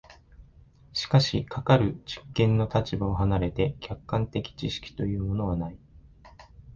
[0.93, 5.77] しかしかかる実験の立場を離れて客観的知識というものはない。